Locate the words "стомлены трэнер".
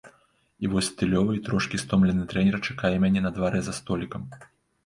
1.83-2.57